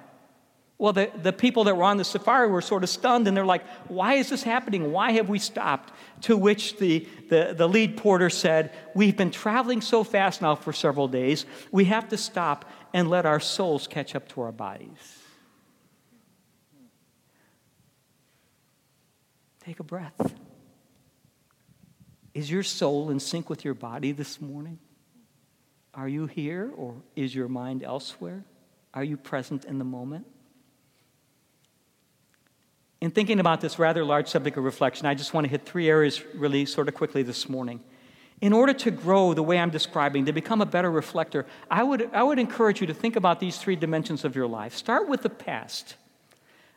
[0.81, 3.45] Well, the, the people that were on the safari were sort of stunned and they're
[3.45, 4.91] like, why is this happening?
[4.91, 5.93] Why have we stopped?
[6.21, 10.73] To which the, the, the lead porter said, We've been traveling so fast now for
[10.73, 12.65] several days, we have to stop
[12.95, 15.19] and let our souls catch up to our bodies.
[19.63, 20.33] Take a breath.
[22.33, 24.79] Is your soul in sync with your body this morning?
[25.93, 28.43] Are you here or is your mind elsewhere?
[28.95, 30.25] Are you present in the moment?
[33.01, 35.89] In thinking about this rather large subject of reflection, I just want to hit three
[35.89, 37.81] areas really sort of quickly this morning.
[38.41, 42.11] In order to grow the way I'm describing, to become a better reflector, I would,
[42.13, 44.75] I would encourage you to think about these three dimensions of your life.
[44.75, 45.95] Start with the past.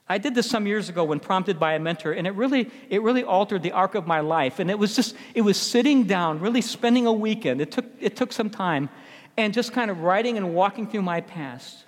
[0.08, 3.02] I did this some years ago when prompted by a mentor, and it really, it
[3.02, 4.58] really altered the arc of my life.
[4.58, 7.60] And it was just, it was sitting down, really spending a weekend.
[7.60, 8.88] It took, it took some time,
[9.36, 11.84] and just kind of writing and walking through my past.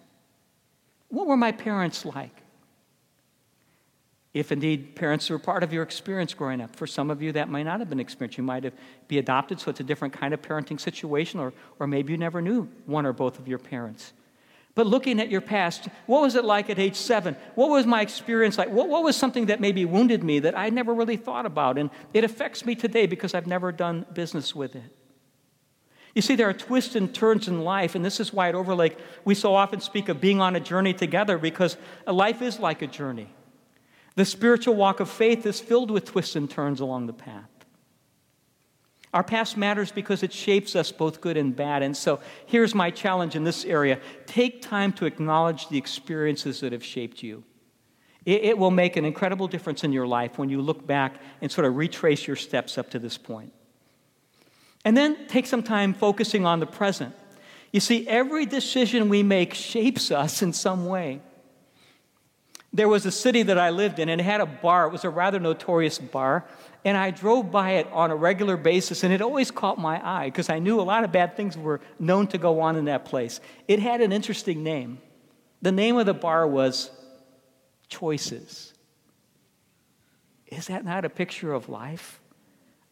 [1.09, 2.42] What were my parents like?
[4.37, 6.77] If indeed parents were part of your experience growing up.
[6.77, 8.37] For some of you, that might not have been experience.
[8.37, 8.75] You might have
[9.09, 12.42] be adopted, so it's a different kind of parenting situation, or, or maybe you never
[12.42, 14.12] knew one or both of your parents.
[14.75, 17.35] But looking at your past, what was it like at age seven?
[17.55, 18.68] What was my experience like?
[18.68, 21.79] What, what was something that maybe wounded me that I never really thought about?
[21.79, 24.94] And it affects me today because I've never done business with it.
[26.14, 28.99] You see, there are twists and turns in life, and this is why at Overlake
[29.25, 32.87] we so often speak of being on a journey together because life is like a
[32.87, 33.31] journey.
[34.17, 37.51] The spiritual walk of faith is filled with twists and turns along the path.
[39.15, 41.83] Our past matters because it shapes us both good and bad.
[41.83, 46.73] And so here's my challenge in this area take time to acknowledge the experiences that
[46.73, 47.45] have shaped you.
[48.25, 51.51] It, it, will make an incredible difference in your life when you look back and
[51.51, 53.53] sort of retrace your steps up to this point.
[54.85, 57.15] And then take some time focusing on the present.
[57.73, 61.21] You see, every decision we make shapes us in some way.
[62.77, 64.87] There was a city that I lived in, and it had a bar.
[64.87, 66.45] It was a rather notorious bar.
[66.85, 70.27] And I drove by it on a regular basis, and it always caught my eye
[70.27, 73.07] because I knew a lot of bad things were known to go on in that
[73.07, 73.41] place.
[73.67, 74.99] It had an interesting name.
[75.62, 76.91] The name of the bar was
[77.89, 78.75] Choices.
[80.49, 82.21] Is that not a picture of life?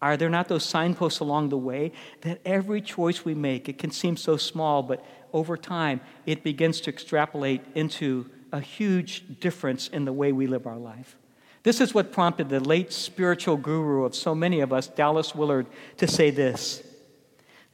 [0.00, 1.92] Are there not those signposts along the way
[2.22, 6.80] that every choice we make, it can seem so small, but over time it begins
[6.82, 11.16] to extrapolate into a huge difference in the way we live our life?
[11.64, 15.66] This is what prompted the late spiritual guru of so many of us, Dallas Willard,
[15.96, 16.82] to say this.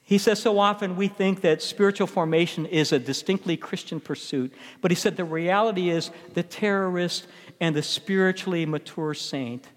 [0.03, 4.90] He says so often we think that spiritual formation is a distinctly Christian pursuit, but
[4.90, 7.27] he said the reality is the terrorist
[7.61, 9.69] and the spiritually mature saint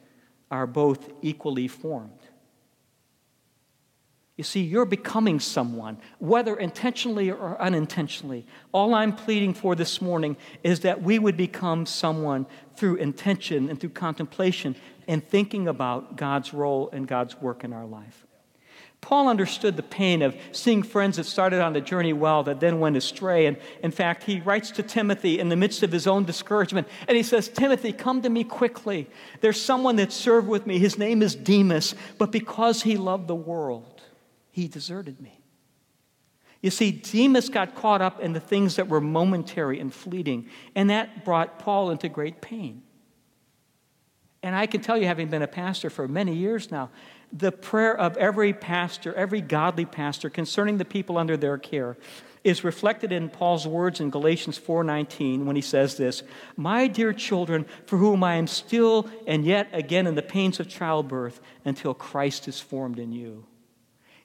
[0.50, 2.23] are both equally formed.
[4.36, 8.48] You see, you're becoming someone, whether intentionally or unintentionally.
[8.72, 13.80] All I'm pleading for this morning is that we would become someone through intention and
[13.80, 14.76] through contemplation
[15.08, 18.26] and thinking about God's role and God's work in our life.
[19.02, 22.80] Paul understood the pain of seeing friends that started on the journey well that then
[22.80, 23.46] went astray.
[23.48, 27.17] And in fact, he writes to Timothy in the midst of his own discouragement, and
[27.17, 29.10] he says, Timothy, come to me quickly.
[29.41, 30.80] There's someone that served with me.
[30.80, 33.92] His name is Demas, but because he loved the world,
[34.54, 35.42] he deserted me.
[36.62, 40.89] You see, Demas got caught up in the things that were momentary and fleeting, and
[40.92, 42.84] that brought Paul into great pain.
[44.44, 46.92] And I can tell you, having been a pastor for many years now,
[47.32, 51.98] the prayer of every pastor, every godly pastor concerning the people under their care
[52.44, 56.22] is reflected in Paul's words in Galatians 4:19 when he says this,
[56.56, 60.70] "My dear children, for whom I am still and yet again in the pains of
[60.70, 63.48] childbirth until Christ is formed in you."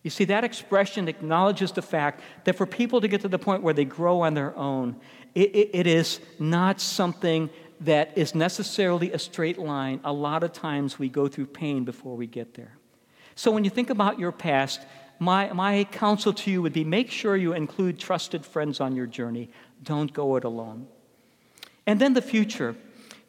[0.09, 3.62] You see, that expression acknowledges the fact that for people to get to the point
[3.62, 4.97] where they grow on their own,
[5.35, 7.51] it, it, it is not something
[7.83, 10.01] that is necessarily a straight line.
[10.05, 12.79] A lot of times we go through pain before we get there.
[13.35, 14.81] So when you think about your past,
[15.18, 19.07] my, my counsel to you would be make sure you include trusted friends on your
[19.07, 19.51] journey.
[19.83, 20.87] Don't go it alone.
[21.87, 22.75] And then the future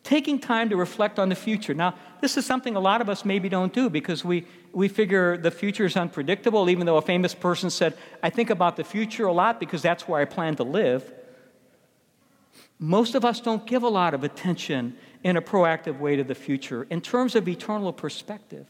[0.03, 1.73] taking time to reflect on the future.
[1.73, 5.37] Now, this is something a lot of us maybe don't do because we, we figure
[5.37, 9.25] the future is unpredictable, even though a famous person said, I think about the future
[9.25, 11.11] a lot because that's where I plan to live.
[12.79, 16.35] Most of us don't give a lot of attention in a proactive way to the
[16.35, 18.67] future in terms of eternal perspective.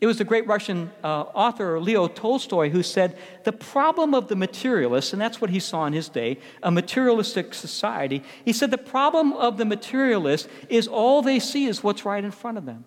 [0.00, 4.36] It was the great Russian uh, author Leo Tolstoy who said, The problem of the
[4.36, 8.78] materialist, and that's what he saw in his day, a materialistic society, he said, The
[8.78, 12.84] problem of the materialist is all they see is what's right in front of them.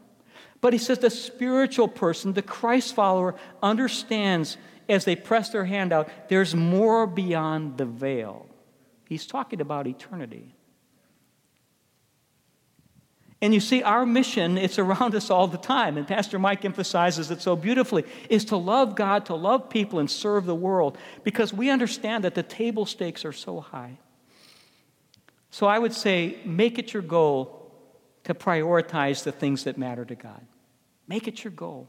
[0.61, 5.91] But he says, The spiritual person, the Christ follower, understands as they press their hand
[5.91, 8.47] out, there's more beyond the veil.
[9.07, 10.55] He's talking about eternity.
[13.43, 15.97] And you see, our mission, it's around us all the time.
[15.97, 20.09] And Pastor Mike emphasizes it so beautifully, is to love God, to love people, and
[20.09, 23.97] serve the world because we understand that the table stakes are so high.
[25.49, 27.60] So I would say, make it your goal
[28.23, 30.41] to prioritize the things that matter to God.
[31.07, 31.87] Make it your goal.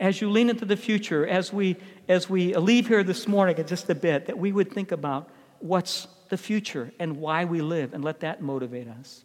[0.00, 1.76] As you lean into the future, as we,
[2.08, 5.28] as we leave here this morning in just a bit, that we would think about
[5.60, 9.24] what's the future and why we live and let that motivate us.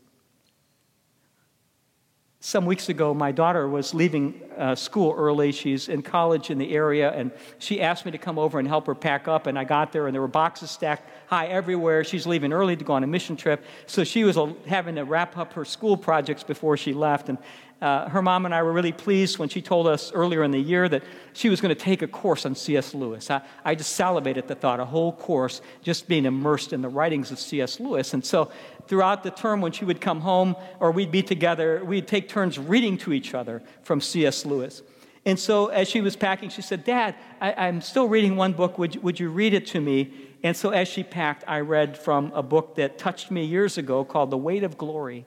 [2.46, 5.54] Some weeks ago, my daughter was leaving uh, school early.
[5.54, 8.86] She's in college in the area, and she asked me to come over and help
[8.88, 9.48] her pack up.
[9.48, 12.04] And I got there, and there were boxes stacked high everywhere.
[12.04, 15.06] She's leaving early to go on a mission trip, so she was uh, having to
[15.06, 17.30] wrap up her school projects before she left.
[17.30, 17.38] And
[17.84, 20.60] uh, her mom and I were really pleased when she told us earlier in the
[20.60, 21.04] year that
[21.34, 22.94] she was going to take a course on C.S.
[22.94, 23.30] Lewis.
[23.30, 26.88] I, I just salivated at the thought, a whole course just being immersed in the
[26.88, 27.82] writings of C.S.
[27.82, 28.14] Lewis.
[28.14, 28.50] And so
[28.88, 32.58] throughout the term, when she would come home or we'd be together, we'd take turns
[32.58, 34.46] reading to each other from C.S.
[34.46, 34.82] Lewis.
[35.26, 38.78] And so as she was packing, she said, Dad, I, am still reading one book.
[38.78, 40.14] Would would you read it to me?
[40.42, 44.06] And so as she packed, I read from a book that touched me years ago
[44.06, 45.26] called The Weight of Glory.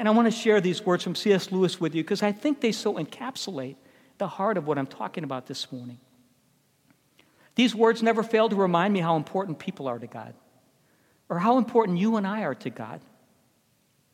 [0.00, 1.52] And I want to share these words from C.S.
[1.52, 3.76] Lewis with you because I think they so encapsulate
[4.16, 5.98] the heart of what I'm talking about this morning.
[7.54, 10.32] These words never fail to remind me how important people are to God
[11.28, 13.02] or how important you and I are to God.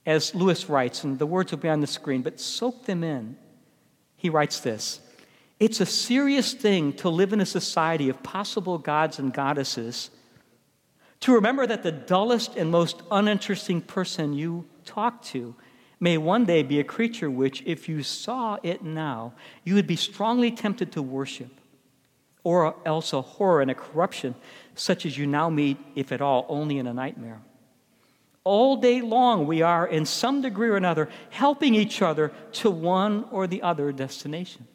[0.05, 3.37] As Lewis writes, and the words will be on the screen, but soak them in.
[4.17, 4.99] He writes this
[5.61, 10.11] It's a serious thing to live in a society of possible gods and goddesses,
[11.21, 15.55] to remember that the dullest and most uninteresting person you talk to
[16.01, 19.33] may one day be a creature which, if you saw it now,
[19.65, 21.51] you would be strongly tempted to worship,
[22.45, 24.35] or else a horror and a corruption
[24.75, 27.41] such as you now meet, if at all, only in a nightmare.
[28.45, 33.25] All day long, we are, in some degree or another, helping each other to one
[33.33, 34.69] or the other destination.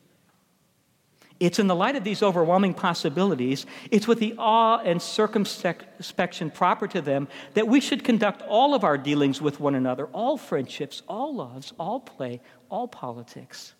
[1.42, 6.88] It's in the light of these overwhelming possibilities, it's with the awe and circumspection proper
[6.90, 11.02] to them that we should conduct all of our dealings with one another, all friendships,
[11.08, 13.74] all loves, all play, all politics.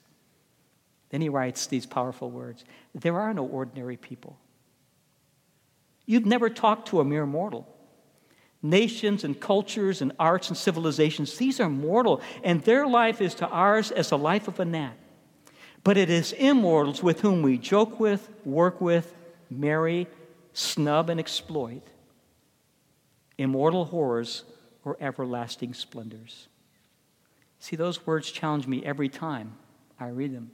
[1.12, 4.40] Then he writes these powerful words There are no ordinary people.
[6.08, 7.68] You've never talked to a mere mortal.
[8.64, 13.48] Nations and cultures and arts and civilizations, these are mortal, and their life is to
[13.48, 14.98] ours as the life of a gnat.
[15.84, 19.14] But it is immortals with whom we joke with, work with,
[19.50, 20.08] marry,
[20.54, 21.82] snub, and exploit.
[23.38, 24.44] Immortal horrors
[24.86, 26.48] or everlasting splendors.
[27.60, 29.54] See, those words challenge me every time
[30.00, 30.52] I read them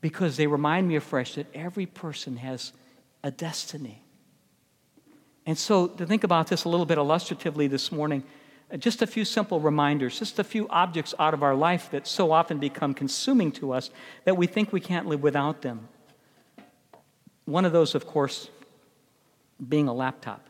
[0.00, 2.72] because they remind me afresh that every person has
[3.22, 4.02] a destiny.
[5.46, 8.22] And so, to think about this a little bit illustratively this morning,
[8.78, 12.32] just a few simple reminders, just a few objects out of our life that so
[12.32, 13.90] often become consuming to us
[14.24, 15.88] that we think we can't live without them.
[17.44, 18.50] One of those, of course,
[19.68, 20.40] being a laptop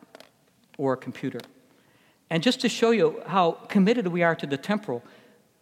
[0.77, 1.39] or a computer.
[2.29, 5.03] And just to show you how committed we are to the temporal,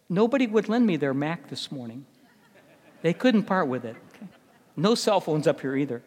[0.08, 2.06] nobody would lend me their Mac this morning.
[3.02, 3.96] They couldn't part with it.
[4.76, 6.02] No cell phones up here either.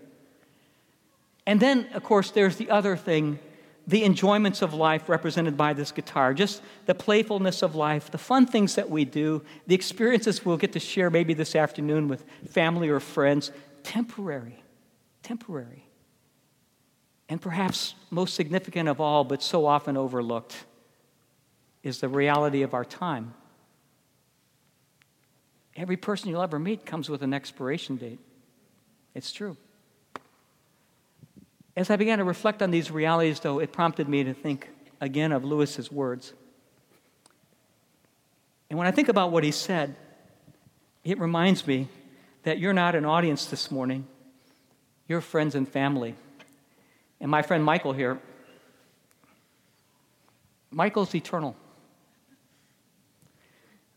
[1.45, 3.39] And then, of course, there's the other thing
[3.87, 8.45] the enjoyments of life represented by this guitar, just the playfulness of life, the fun
[8.45, 12.89] things that we do, the experiences we'll get to share maybe this afternoon with family
[12.89, 13.51] or friends,
[13.83, 14.61] temporary,
[15.23, 15.85] temporary.
[17.29, 20.65] And perhaps most significant of all, but so often overlooked,
[21.81, 23.33] is the reality of our time.
[25.77, 28.19] Every person you'll ever meet comes with an expiration date.
[29.13, 29.55] It's true.
[31.77, 34.67] As I began to reflect on these realities, though, it prompted me to think
[34.99, 36.33] again of Lewis's words.
[38.71, 39.95] And when I think about what he said,
[41.03, 41.87] it reminds me
[42.41, 44.07] that you're not an audience this morning,
[45.07, 46.15] you're friends and family.
[47.21, 48.19] And my friend Michael here,
[50.71, 51.55] Michael's eternal.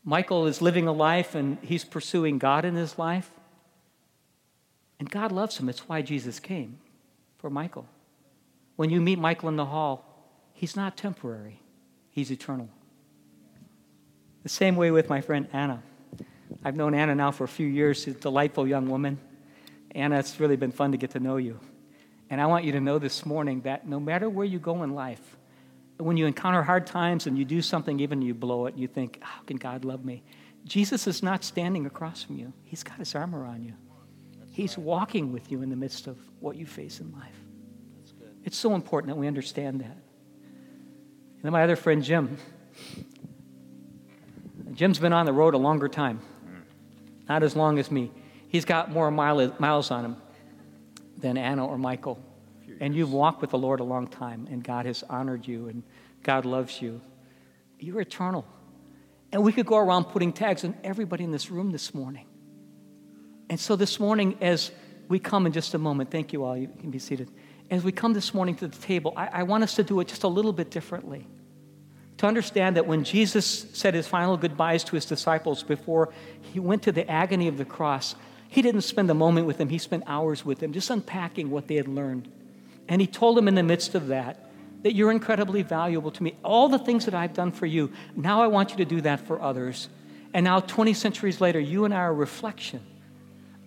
[0.03, 3.31] Michael is living a life and he's pursuing God in his life.
[4.99, 5.67] And God loves him.
[5.67, 6.77] It's why Jesus came
[7.41, 7.87] for Michael.
[8.75, 10.05] When you meet Michael in the hall,
[10.53, 11.59] he's not temporary,
[12.11, 12.69] he's eternal.
[14.43, 15.83] The same way with my friend Anna.
[16.63, 18.03] I've known Anna now for a few years.
[18.03, 19.19] She's a delightful young woman.
[19.93, 21.59] Anna, it's really been fun to get to know you.
[22.29, 24.93] And I want you to know this morning that no matter where you go in
[24.93, 25.37] life,
[25.97, 29.19] when you encounter hard times and you do something, even you blow it, you think,
[29.21, 30.23] How can God love me?
[30.65, 33.73] Jesus is not standing across from you, He's got His arm around you.
[34.61, 37.33] He's walking with you in the midst of what you face in life.
[38.43, 39.97] It's so important that we understand that.
[39.97, 42.37] And then my other friend, Jim.
[44.73, 46.19] Jim's been on the road a longer time,
[47.27, 48.11] not as long as me.
[48.49, 50.17] He's got more miles on him
[51.17, 52.19] than Anna or Michael.
[52.79, 55.81] And you've walked with the Lord a long time, and God has honored you, and
[56.21, 57.01] God loves you.
[57.79, 58.45] You're eternal.
[59.31, 62.27] And we could go around putting tags on everybody in this room this morning.
[63.51, 64.71] And so this morning, as
[65.09, 67.29] we come in just a moment, thank you all, you can be seated.
[67.69, 70.07] As we come this morning to the table, I, I want us to do it
[70.07, 71.27] just a little bit differently.
[72.19, 76.13] To understand that when Jesus said his final goodbyes to his disciples before
[76.53, 78.15] he went to the agony of the cross,
[78.47, 81.67] he didn't spend a moment with them, he spent hours with them, just unpacking what
[81.67, 82.31] they had learned.
[82.87, 84.49] And he told them in the midst of that,
[84.83, 86.37] that you're incredibly valuable to me.
[86.41, 89.27] All the things that I've done for you, now I want you to do that
[89.27, 89.89] for others.
[90.33, 92.79] And now, 20 centuries later, you and I are a reflection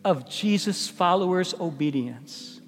[0.05, 2.61] of Jesus' followers' obedience.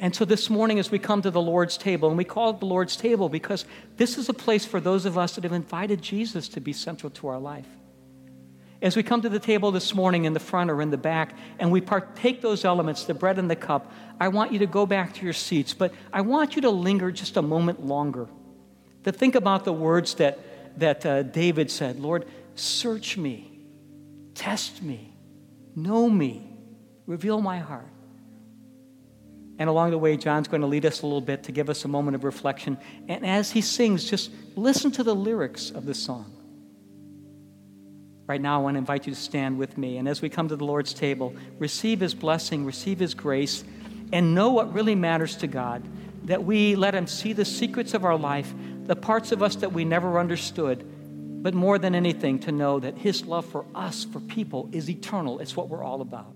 [0.00, 2.60] And so this morning, as we come to the Lord's table, and we call it
[2.60, 3.66] the Lord's table because
[3.98, 7.10] this is a place for those of us that have invited Jesus to be central
[7.10, 7.66] to our life.
[8.82, 11.36] As we come to the table this morning in the front or in the back,
[11.58, 14.86] and we partake those elements, the bread and the cup, I want you to go
[14.86, 18.26] back to your seats, but I want you to linger just a moment longer.
[19.04, 20.38] To think about the words that,
[20.78, 23.60] that uh, David said Lord, search me,
[24.34, 25.09] test me,
[25.74, 26.48] know me,
[27.06, 27.88] reveal my heart.
[29.58, 31.84] And along the way, John's going to lead us a little bit to give us
[31.84, 32.78] a moment of reflection.
[33.08, 36.32] And as he sings, just listen to the lyrics of the song.
[38.26, 39.98] Right now, I want to invite you to stand with me.
[39.98, 43.64] And as we come to the Lord's table, receive his blessing, receive his grace,
[44.12, 45.82] and know what really matters to God.
[46.24, 48.54] That we let him see the secrets of our life,
[48.84, 50.86] the parts of us that we never understood,
[51.42, 55.38] but more than anything, to know that his love for us, for people, is eternal.
[55.38, 56.34] It's what we're all about.